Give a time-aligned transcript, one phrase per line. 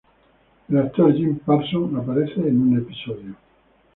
[0.67, 3.35] El actor Jim Parsons aparece en un episodio.